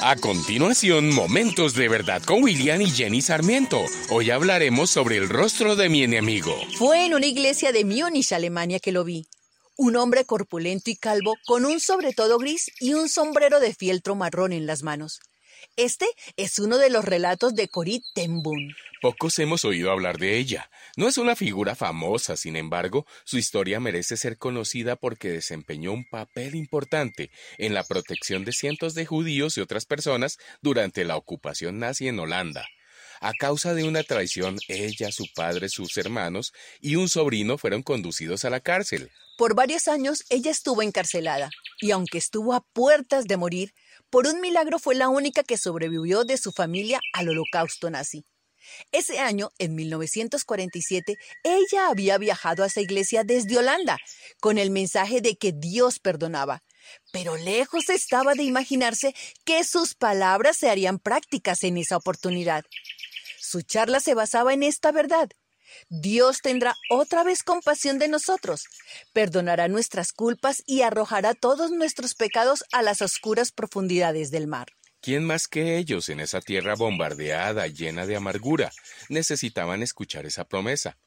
A 0.00 0.14
continuación, 0.14 1.12
Momentos 1.12 1.74
de 1.74 1.88
Verdad 1.88 2.22
con 2.22 2.44
William 2.44 2.80
y 2.80 2.88
Jenny 2.88 3.20
Sarmiento. 3.20 3.84
Hoy 4.10 4.30
hablaremos 4.30 4.90
sobre 4.90 5.16
el 5.16 5.28
rostro 5.28 5.74
de 5.74 5.88
mi 5.88 6.04
enemigo. 6.04 6.54
Fue 6.76 7.04
en 7.04 7.14
una 7.14 7.26
iglesia 7.26 7.72
de 7.72 7.84
Múnich, 7.84 8.32
Alemania, 8.32 8.78
que 8.78 8.92
lo 8.92 9.02
vi. 9.02 9.26
Un 9.76 9.96
hombre 9.96 10.24
corpulento 10.24 10.88
y 10.90 10.94
calvo 10.94 11.34
con 11.46 11.64
un 11.64 11.80
sobretodo 11.80 12.38
gris 12.38 12.70
y 12.78 12.94
un 12.94 13.08
sombrero 13.08 13.58
de 13.58 13.74
fieltro 13.74 14.14
marrón 14.14 14.52
en 14.52 14.66
las 14.66 14.84
manos. 14.84 15.18
Este 15.76 16.06
es 16.36 16.58
uno 16.58 16.78
de 16.78 16.90
los 16.90 17.04
relatos 17.04 17.54
de 17.54 17.68
Corit 17.68 18.04
ten 18.14 18.42
Pocos 19.00 19.38
hemos 19.38 19.64
oído 19.64 19.90
hablar 19.90 20.18
de 20.18 20.36
ella. 20.36 20.70
No 20.96 21.06
es 21.08 21.18
una 21.18 21.36
figura 21.36 21.74
famosa, 21.74 22.36
sin 22.36 22.56
embargo, 22.56 23.06
su 23.24 23.38
historia 23.38 23.78
merece 23.78 24.16
ser 24.16 24.38
conocida 24.38 24.96
porque 24.96 25.30
desempeñó 25.30 25.92
un 25.92 26.04
papel 26.04 26.54
importante 26.56 27.30
en 27.58 27.74
la 27.74 27.84
protección 27.84 28.44
de 28.44 28.52
cientos 28.52 28.94
de 28.94 29.06
judíos 29.06 29.56
y 29.56 29.60
otras 29.60 29.84
personas 29.84 30.38
durante 30.62 31.04
la 31.04 31.16
ocupación 31.16 31.78
nazi 31.78 32.08
en 32.08 32.18
Holanda. 32.18 32.66
A 33.20 33.32
causa 33.32 33.74
de 33.74 33.84
una 33.84 34.04
traición, 34.04 34.58
ella, 34.68 35.10
su 35.10 35.26
padre, 35.34 35.68
sus 35.68 35.96
hermanos 35.96 36.52
y 36.80 36.96
un 36.96 37.08
sobrino 37.08 37.58
fueron 37.58 37.82
conducidos 37.82 38.44
a 38.44 38.50
la 38.50 38.60
cárcel. 38.60 39.10
Por 39.36 39.54
varios 39.54 39.88
años 39.88 40.24
ella 40.30 40.50
estuvo 40.50 40.82
encarcelada, 40.82 41.50
y 41.80 41.90
aunque 41.90 42.18
estuvo 42.18 42.54
a 42.54 42.60
puertas 42.60 43.26
de 43.26 43.36
morir, 43.36 43.74
por 44.10 44.26
un 44.26 44.40
milagro 44.40 44.78
fue 44.78 44.94
la 44.94 45.08
única 45.08 45.42
que 45.42 45.56
sobrevivió 45.56 46.24
de 46.24 46.38
su 46.38 46.52
familia 46.52 47.00
al 47.12 47.28
holocausto 47.28 47.90
nazi. 47.90 48.24
Ese 48.92 49.18
año, 49.18 49.50
en 49.58 49.74
1947, 49.74 51.16
ella 51.42 51.88
había 51.88 52.18
viajado 52.18 52.62
a 52.62 52.66
esa 52.66 52.80
iglesia 52.80 53.24
desde 53.24 53.58
Holanda, 53.58 53.98
con 54.40 54.58
el 54.58 54.70
mensaje 54.70 55.20
de 55.20 55.36
que 55.36 55.52
Dios 55.52 55.98
perdonaba. 55.98 56.62
Pero 57.12 57.36
lejos 57.36 57.88
estaba 57.90 58.34
de 58.34 58.44
imaginarse 58.44 59.14
que 59.44 59.64
sus 59.64 59.94
palabras 59.94 60.56
se 60.56 60.70
harían 60.70 60.98
prácticas 60.98 61.64
en 61.64 61.76
esa 61.76 61.96
oportunidad. 61.96 62.64
Su 63.38 63.62
charla 63.62 64.00
se 64.00 64.14
basaba 64.14 64.52
en 64.52 64.62
esta 64.62 64.92
verdad. 64.92 65.30
Dios 65.88 66.38
tendrá 66.42 66.74
otra 66.90 67.24
vez 67.24 67.42
compasión 67.42 67.98
de 67.98 68.08
nosotros, 68.08 68.64
perdonará 69.12 69.68
nuestras 69.68 70.12
culpas 70.12 70.62
y 70.66 70.82
arrojará 70.82 71.34
todos 71.34 71.70
nuestros 71.70 72.14
pecados 72.14 72.64
a 72.72 72.82
las 72.82 73.02
oscuras 73.02 73.52
profundidades 73.52 74.30
del 74.30 74.46
mar. 74.46 74.68
¿Quién 75.00 75.24
más 75.24 75.46
que 75.46 75.78
ellos 75.78 76.08
en 76.08 76.20
esa 76.20 76.40
tierra 76.40 76.74
bombardeada, 76.74 77.66
llena 77.68 78.04
de 78.06 78.16
amargura, 78.16 78.72
necesitaban 79.08 79.82
escuchar 79.82 80.26
esa 80.26 80.44
promesa? 80.44 80.98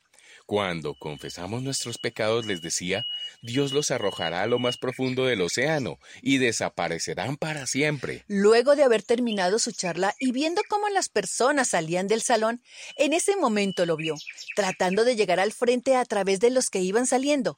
Cuando 0.52 0.96
confesamos 0.96 1.64
nuestros 1.64 1.98
pecados, 1.98 2.46
les 2.46 2.62
decía, 2.62 3.08
Dios 3.42 3.72
los 3.72 3.90
arrojará 3.90 4.42
a 4.42 4.48
lo 4.48 4.60
más 4.60 4.76
profundo 4.76 5.24
del 5.24 5.40
océano 5.40 5.98
y 6.22 6.40
desaparecerán 6.40 7.38
para 7.38 7.66
siempre. 7.68 8.26
Luego 8.28 8.76
de 8.76 8.84
haber 8.84 9.02
terminado 9.02 9.60
su 9.60 9.72
charla 9.72 10.14
y 10.20 10.34
viendo 10.34 10.62
cómo 10.68 10.90
las 10.90 11.08
personas 11.08 11.70
salían 11.70 12.10
del 12.10 12.22
salón, 12.22 12.62
en 12.98 13.14
ese 13.14 13.38
momento 13.38 13.86
lo 13.86 13.96
vio, 13.96 14.16
tratando 14.54 15.06
de 15.06 15.16
llegar 15.16 15.40
al 15.40 15.54
frente 15.54 15.96
a 15.96 16.04
través 16.04 16.42
de 16.42 16.50
los 16.50 16.70
que 16.70 16.82
iban 16.82 17.08
saliendo. 17.08 17.56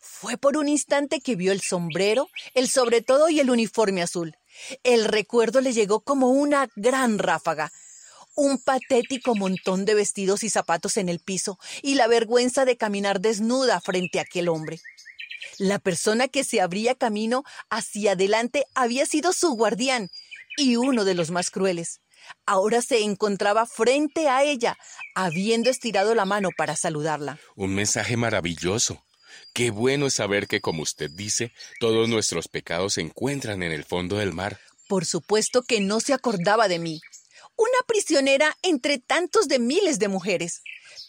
Fue 0.00 0.38
por 0.38 0.56
un 0.56 0.66
instante 0.70 1.20
que 1.20 1.36
vio 1.36 1.52
el 1.52 1.60
sombrero, 1.60 2.30
el 2.54 2.70
sobretodo 2.70 3.28
y 3.28 3.40
el 3.40 3.50
uniforme 3.50 4.00
azul. 4.00 4.34
El 4.82 5.04
recuerdo 5.04 5.60
le 5.60 5.74
llegó 5.74 6.00
como 6.00 6.30
una 6.30 6.70
gran 6.74 7.18
ráfaga. 7.18 7.70
Un 8.36 8.58
patético 8.58 9.34
montón 9.34 9.84
de 9.84 9.94
vestidos 9.94 10.42
y 10.42 10.50
zapatos 10.50 10.96
en 10.96 11.08
el 11.08 11.20
piso 11.20 11.58
y 11.82 11.94
la 11.94 12.08
vergüenza 12.08 12.64
de 12.64 12.76
caminar 12.76 13.20
desnuda 13.20 13.80
frente 13.80 14.18
a 14.18 14.22
aquel 14.22 14.48
hombre. 14.48 14.80
La 15.58 15.78
persona 15.78 16.26
que 16.26 16.42
se 16.42 16.60
abría 16.60 16.94
camino 16.94 17.44
hacia 17.70 18.12
adelante 18.12 18.66
había 18.74 19.06
sido 19.06 19.32
su 19.32 19.50
guardián 19.52 20.10
y 20.56 20.76
uno 20.76 21.04
de 21.04 21.14
los 21.14 21.30
más 21.30 21.50
crueles. 21.50 22.00
Ahora 22.46 22.82
se 22.82 23.02
encontraba 23.02 23.66
frente 23.66 24.28
a 24.28 24.42
ella, 24.42 24.76
habiendo 25.14 25.70
estirado 25.70 26.14
la 26.14 26.24
mano 26.24 26.50
para 26.56 26.74
saludarla. 26.74 27.38
Un 27.54 27.74
mensaje 27.74 28.16
maravilloso. 28.16 29.04
Qué 29.52 29.70
bueno 29.70 30.06
es 30.06 30.14
saber 30.14 30.46
que, 30.46 30.60
como 30.60 30.82
usted 30.82 31.10
dice, 31.10 31.52
todos 31.80 32.08
nuestros 32.08 32.48
pecados 32.48 32.94
se 32.94 33.02
encuentran 33.02 33.62
en 33.62 33.72
el 33.72 33.84
fondo 33.84 34.16
del 34.16 34.32
mar. 34.32 34.58
Por 34.88 35.04
supuesto 35.04 35.62
que 35.62 35.80
no 35.80 36.00
se 36.00 36.14
acordaba 36.14 36.68
de 36.68 36.78
mí, 36.78 37.00
una 37.56 37.78
prisionera 37.86 38.56
entre 38.62 38.98
tantos 38.98 39.48
de 39.48 39.58
miles 39.58 39.98
de 39.98 40.08
mujeres. 40.08 40.62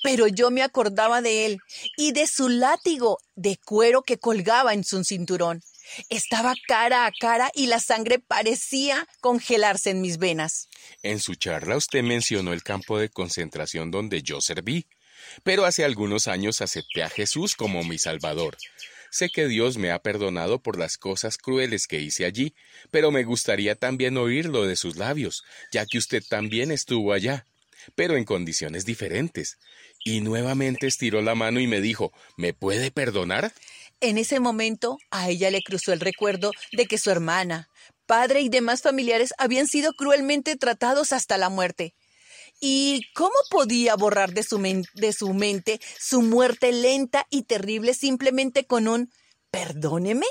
Pero 0.04 0.28
yo 0.28 0.52
me 0.52 0.62
acordaba 0.62 1.22
de 1.22 1.46
él 1.46 1.60
y 1.98 2.12
de 2.12 2.28
su 2.28 2.50
látigo 2.50 3.20
de 3.36 3.58
cuero 3.58 4.04
que 4.04 4.18
colgaba 4.18 4.74
en 4.74 4.84
su 4.84 5.04
cinturón. 5.04 5.62
Estaba 6.10 6.54
cara 6.68 7.06
a 7.06 7.12
cara 7.20 7.52
y 7.54 7.68
la 7.68 7.80
sangre 7.80 8.20
parecía 8.20 9.08
congelarse 9.22 9.92
en 9.92 10.02
mis 10.02 10.18
venas. 10.18 10.68
En 11.04 11.20
su 11.20 11.36
charla 11.36 11.78
usted 11.78 12.04
mencionó 12.04 12.54
el 12.54 12.64
campo 12.64 12.98
de 12.98 13.10
concentración 13.10 13.92
donde 13.92 14.22
yo 14.22 14.42
serví 14.42 14.88
pero 15.44 15.66
hace 15.66 15.84
algunos 15.84 16.28
años 16.28 16.62
acepté 16.62 17.04
a 17.04 17.10
Jesús 17.10 17.56
como 17.56 17.84
mi 17.84 17.98
Salvador. 17.98 18.58
Sé 19.16 19.30
que 19.30 19.48
Dios 19.48 19.78
me 19.78 19.92
ha 19.92 20.00
perdonado 20.00 20.62
por 20.62 20.78
las 20.78 20.98
cosas 20.98 21.38
crueles 21.38 21.88
que 21.88 22.02
hice 22.02 22.26
allí, 22.26 22.53
pero 22.92 23.12
me 23.12 23.24
gustaría 23.24 23.76
también 23.76 24.18
oírlo 24.18 24.66
de 24.66 24.76
sus 24.76 24.98
labios, 24.98 25.46
ya 25.72 25.86
que 25.86 25.98
usted 25.98 26.22
también 26.22 26.70
estuvo 26.70 27.14
allá, 27.14 27.46
pero 27.96 28.18
en 28.18 28.26
condiciones 28.26 28.84
diferentes. 28.84 29.58
Y 30.03 30.20
nuevamente 30.20 30.86
estiró 30.86 31.22
la 31.22 31.34
mano 31.34 31.62
y 31.62 31.68
me 31.68 31.80
dijo, 31.80 32.12
¿me 32.36 32.52
puede 32.52 32.92
perdonar? 32.92 33.53
En 34.02 34.18
ese 34.18 34.42
momento 34.42 34.98
a 35.12 35.30
ella 35.30 35.50
le 35.50 35.62
cruzó 35.62 35.94
el 35.94 36.02
recuerdo 36.02 36.52
de 36.74 36.86
que 36.86 36.97
su 36.97 37.09
hermana, 37.09 37.70
padre 38.06 38.42
y 38.42 38.50
demás 38.50 38.82
familiares 38.82 39.34
habían 39.38 39.68
sido 39.68 39.94
cruelmente 39.94 40.58
tratados 40.58 41.14
hasta 41.14 41.38
la 41.38 41.47
muerte. 41.47 41.94
¿Y 42.68 43.03
cómo 43.14 43.36
podía 43.52 43.96
borrar 43.96 44.34
de 44.34 44.42
su, 44.42 44.59
de 44.96 45.14
su 45.14 45.36
mente 45.36 45.80
su 46.00 46.24
muerte 46.24 46.72
lenta 46.72 47.28
y 47.30 47.44
terrible 47.44 47.94
simplemente 47.94 48.66
con 48.66 48.88
un 48.88 49.12
perdóneme? 49.52 50.26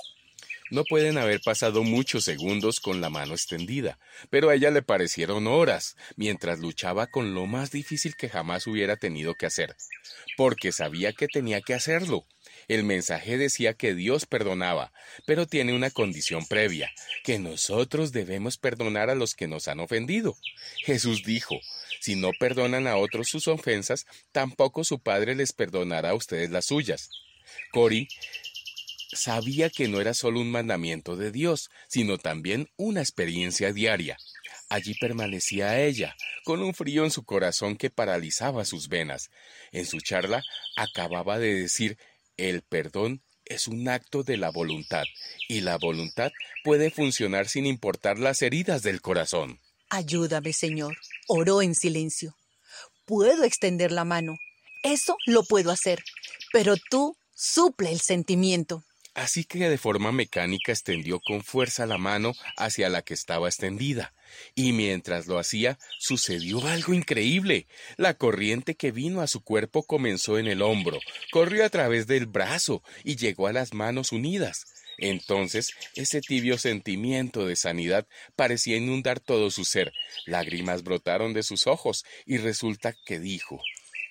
No 0.72 0.83
pueden 0.83 1.17
haber 1.17 1.41
pasado 1.45 1.84
muchos 1.84 2.25
segundos 2.25 2.81
con 2.81 3.00
la 3.00 3.09
mano 3.09 3.34
extendida, 3.34 4.00
pero 4.31 4.49
a 4.49 4.56
ella 4.56 4.72
le 4.72 4.83
parecieron 4.83 5.47
horas, 5.47 5.95
mientras 6.17 6.59
luchaba 6.59 7.06
con 7.06 7.34
lo 7.34 7.47
más 7.47 7.71
difícil 7.71 8.17
que 8.17 8.28
jamás 8.28 8.66
hubiera 8.66 8.97
tenido 8.97 9.37
que 9.37 9.47
hacer, 9.47 9.77
porque 10.37 10.72
sabía 10.72 11.12
que 11.12 11.28
tenía 11.28 11.61
que 11.61 11.75
hacerlo. 11.75 12.27
El 12.69 12.85
mensaje 12.85 13.39
decía 13.39 13.75
que 13.75 13.95
Dios 13.95 14.27
perdonaba, 14.27 14.93
pero 15.27 15.47
tiene 15.47 15.75
una 15.75 15.91
condición 15.91 16.47
previa, 16.47 16.91
que 17.23 17.39
nosotros 17.39 18.13
debemos 18.13 18.57
perdonar 18.59 19.11
a 19.11 19.15
los 19.15 19.35
que 19.35 19.49
nos 19.49 19.69
han 19.69 19.81
ofendido. 19.81 20.37
Jesús 20.85 21.25
dijo, 21.25 21.57
si 22.01 22.17
no 22.17 22.31
perdonan 22.39 22.87
a 22.87 22.97
otros 22.97 23.29
sus 23.29 23.49
ofensas, 23.49 24.07
tampoco 24.33 24.85
su 24.85 24.99
Padre 24.99 25.35
les 25.35 25.53
perdonará 25.53 26.11
a 26.11 26.15
ustedes 26.15 26.51
las 26.51 26.67
suyas. 26.67 27.11
Cori 27.73 28.09
sabía 29.13 29.71
que 29.71 29.89
no 29.89 30.01
era 30.01 30.15
solo 30.15 30.41
un 30.41 30.51
mandamiento 30.51 31.17
de 31.17 31.31
Dios, 31.31 31.71
sino 31.89 32.19
también 32.19 32.69
una 32.77 33.01
experiencia 33.01 33.73
diaria. 33.73 34.19
Allí 34.69 34.95
permanecía 34.95 35.81
ella, 35.81 36.17
con 36.45 36.63
un 36.63 36.75
frío 36.75 37.05
en 37.05 37.11
su 37.11 37.25
corazón 37.25 37.77
que 37.77 37.91
paralizaba 37.91 38.65
sus 38.65 38.89
venas. 38.89 39.31
En 39.73 39.87
su 39.87 40.01
charla 40.01 40.43
acababa 40.77 41.39
de 41.39 41.55
decir 41.55 41.99
el 42.37 42.62
perdón 42.62 43.22
es 43.45 43.69
un 43.69 43.89
acto 43.89 44.22
de 44.22 44.37
la 44.37 44.50
voluntad, 44.50 45.05
y 45.49 45.61
la 45.61 45.77
voluntad 45.77 46.33
puede 46.62 46.91
funcionar 46.91 47.49
sin 47.49 47.67
importar 47.67 48.19
las 48.19 48.43
heridas 48.43 48.83
del 48.83 49.00
corazón. 49.00 49.61
Ayúdame, 49.91 50.53
Señor. 50.53 50.97
Oró 51.28 51.62
en 51.62 51.75
silencio. 51.75 52.37
Puedo 53.05 53.45
extender 53.45 53.93
la 53.93 54.05
mano. 54.05 54.37
Eso 54.83 55.17
lo 55.27 55.45
puedo 55.45 55.71
hacer. 55.71 56.03
Pero 56.53 56.77
tú 56.91 57.17
suple 57.34 57.93
el 57.93 58.00
sentimiento. 58.00 58.83
Así 59.15 59.45
que 59.45 59.69
de 59.69 59.78
forma 59.78 60.11
mecánica 60.11 60.72
extendió 60.72 61.21
con 61.21 61.45
fuerza 61.45 61.87
la 61.87 61.99
mano 61.99 62.33
hacia 62.56 62.89
la 62.89 63.03
que 63.03 63.15
estaba 63.15 63.49
extendida, 63.49 64.12
y 64.55 64.72
mientras 64.72 65.27
lo 65.27 65.39
hacía 65.39 65.78
sucedió 65.98 66.66
algo 66.66 66.95
increíble. 66.95 67.66
La 67.97 68.15
corriente 68.15 68.75
que 68.75 68.92
vino 68.92 69.21
a 69.21 69.27
su 69.27 69.42
cuerpo 69.42 69.84
comenzó 69.84 70.39
en 70.39 70.47
el 70.47 70.63
hombro, 70.63 70.98
corrió 71.31 71.65
a 71.65 71.71
través 71.71 72.07
del 72.07 72.27
brazo 72.27 72.83
y 73.03 73.16
llegó 73.16 73.47
a 73.47 73.53
las 73.53 73.75
manos 73.75 74.13
unidas. 74.13 74.66
Entonces 74.98 75.72
ese 75.95 76.21
tibio 76.21 76.59
sentimiento 76.59 77.47
de 77.47 77.57
sanidad 77.57 78.07
parecía 78.36 78.77
inundar 78.77 79.21
todo 79.21 79.51
su 79.51 79.65
ser. 79.65 79.92
Lágrimas 80.27 80.83
brotaron 80.83 81.33
de 81.33 81.42
sus 81.42 81.66
ojos 81.66 82.04
y 82.27 82.39
resulta 82.39 82.95
que 83.04 83.19
dijo 83.19 83.60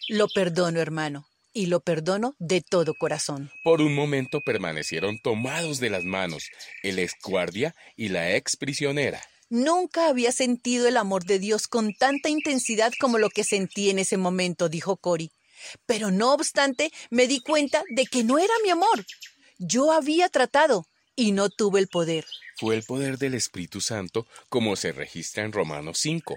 Lo 0.09 0.27
perdono, 0.27 0.79
hermano 0.79 1.27
y 1.53 1.67
lo 1.67 1.81
perdono 1.81 2.35
de 2.39 2.61
todo 2.61 2.95
corazón. 2.95 3.51
Por 3.63 3.81
un 3.81 3.93
momento 3.93 4.41
permanecieron 4.41 5.19
tomados 5.19 5.79
de 5.79 5.91
las 5.91 6.03
manos 6.03 6.49
el 6.81 6.99
esguardia 6.99 7.75
y 7.95 8.09
la 8.09 8.35
ex 8.35 8.57
prisionera. 8.57 9.21
Nunca 9.53 10.07
había 10.07 10.31
sentido 10.31 10.87
el 10.87 10.97
amor 10.97 11.25
de 11.25 11.37
Dios 11.37 11.67
con 11.67 11.93
tanta 11.93 12.27
intensidad 12.27 12.91
como 12.99 13.19
lo 13.19 13.29
que 13.29 13.43
sentí 13.43 13.91
en 13.91 13.99
ese 13.99 14.17
momento, 14.17 14.67
dijo 14.67 14.97
Cori. 14.97 15.29
Pero 15.85 16.09
no 16.09 16.33
obstante, 16.33 16.91
me 17.11 17.27
di 17.27 17.39
cuenta 17.39 17.83
de 17.91 18.07
que 18.07 18.23
no 18.23 18.39
era 18.39 18.53
mi 18.63 18.71
amor. 18.71 19.05
Yo 19.59 19.91
había 19.91 20.27
tratado, 20.29 20.87
y 21.15 21.33
no 21.33 21.51
tuvo 21.51 21.77
el 21.77 21.87
poder. 21.87 22.25
Fue 22.57 22.73
el 22.73 22.81
poder 22.81 23.19
del 23.19 23.35
Espíritu 23.35 23.79
Santo, 23.79 24.25
como 24.49 24.75
se 24.75 24.91
registra 24.91 25.43
en 25.43 25.51
Romanos 25.51 25.99
5, 25.99 26.35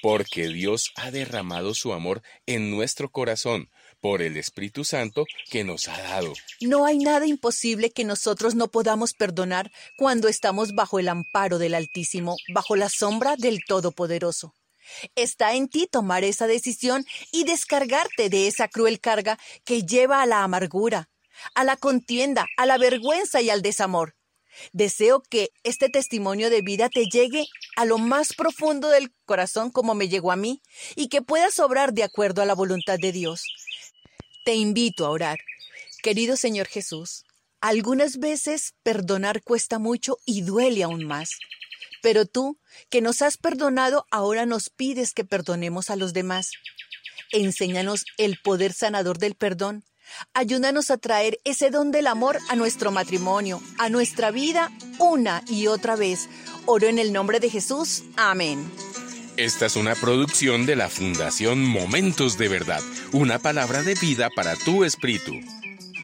porque 0.00 0.48
Dios 0.48 0.92
ha 0.96 1.10
derramado 1.10 1.74
su 1.74 1.92
amor 1.92 2.22
en 2.46 2.70
nuestro 2.70 3.10
corazón 3.10 3.68
por 4.00 4.22
el 4.22 4.36
Espíritu 4.36 4.84
Santo 4.84 5.24
que 5.50 5.64
nos 5.64 5.88
ha 5.88 6.00
dado. 6.02 6.32
No 6.60 6.86
hay 6.86 6.98
nada 6.98 7.26
imposible 7.26 7.90
que 7.90 8.04
nosotros 8.04 8.54
no 8.54 8.68
podamos 8.68 9.14
perdonar 9.14 9.70
cuando 9.96 10.28
estamos 10.28 10.74
bajo 10.74 10.98
el 10.98 11.08
amparo 11.08 11.58
del 11.58 11.74
Altísimo, 11.74 12.36
bajo 12.52 12.76
la 12.76 12.88
sombra 12.88 13.36
del 13.36 13.64
Todopoderoso. 13.66 14.54
Está 15.14 15.54
en 15.54 15.68
ti 15.68 15.88
tomar 15.90 16.24
esa 16.24 16.46
decisión 16.46 17.04
y 17.32 17.44
descargarte 17.44 18.28
de 18.30 18.46
esa 18.46 18.68
cruel 18.68 19.00
carga 19.00 19.38
que 19.64 19.82
lleva 19.82 20.22
a 20.22 20.26
la 20.26 20.44
amargura, 20.44 21.08
a 21.54 21.64
la 21.64 21.76
contienda, 21.76 22.46
a 22.56 22.66
la 22.66 22.78
vergüenza 22.78 23.42
y 23.42 23.50
al 23.50 23.62
desamor. 23.62 24.14
Deseo 24.72 25.22
que 25.22 25.50
este 25.64 25.88
testimonio 25.90 26.48
de 26.48 26.62
vida 26.62 26.88
te 26.88 27.04
llegue 27.06 27.46
a 27.76 27.84
lo 27.84 27.98
más 27.98 28.32
profundo 28.34 28.88
del 28.88 29.12
corazón 29.26 29.70
como 29.70 29.94
me 29.94 30.08
llegó 30.08 30.32
a 30.32 30.36
mí 30.36 30.62
y 30.94 31.08
que 31.08 31.20
puedas 31.20 31.58
obrar 31.58 31.92
de 31.92 32.04
acuerdo 32.04 32.42
a 32.42 32.46
la 32.46 32.54
voluntad 32.54 32.98
de 32.98 33.12
Dios. 33.12 33.44
Te 34.46 34.54
invito 34.54 35.04
a 35.04 35.10
orar. 35.10 35.40
Querido 36.04 36.36
Señor 36.36 36.68
Jesús, 36.68 37.24
algunas 37.60 38.18
veces 38.18 38.74
perdonar 38.84 39.42
cuesta 39.42 39.80
mucho 39.80 40.18
y 40.24 40.42
duele 40.42 40.84
aún 40.84 41.02
más. 41.02 41.30
Pero 42.00 42.26
tú, 42.26 42.56
que 42.88 43.00
nos 43.00 43.22
has 43.22 43.38
perdonado, 43.38 44.06
ahora 44.12 44.46
nos 44.46 44.70
pides 44.70 45.14
que 45.14 45.24
perdonemos 45.24 45.90
a 45.90 45.96
los 45.96 46.12
demás. 46.12 46.52
Enséñanos 47.32 48.04
el 48.18 48.38
poder 48.38 48.72
sanador 48.72 49.18
del 49.18 49.34
perdón. 49.34 49.82
Ayúdanos 50.32 50.92
a 50.92 50.98
traer 50.98 51.40
ese 51.42 51.70
don 51.70 51.90
del 51.90 52.06
amor 52.06 52.38
a 52.48 52.54
nuestro 52.54 52.92
matrimonio, 52.92 53.60
a 53.78 53.88
nuestra 53.88 54.30
vida, 54.30 54.70
una 55.00 55.42
y 55.48 55.66
otra 55.66 55.96
vez. 55.96 56.28
Oro 56.66 56.86
en 56.86 57.00
el 57.00 57.12
nombre 57.12 57.40
de 57.40 57.50
Jesús. 57.50 58.04
Amén. 58.16 58.70
Esta 59.36 59.66
es 59.66 59.76
una 59.76 59.94
producción 59.94 60.64
de 60.64 60.76
la 60.76 60.88
Fundación 60.88 61.62
Momentos 61.62 62.38
de 62.38 62.48
Verdad, 62.48 62.80
una 63.12 63.38
palabra 63.38 63.82
de 63.82 63.94
vida 63.94 64.30
para 64.30 64.56
tu 64.56 64.82
espíritu. 64.82 65.34